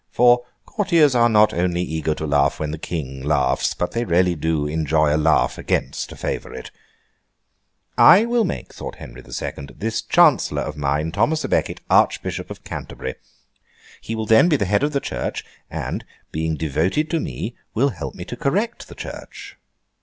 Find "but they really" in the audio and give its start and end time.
3.75-4.33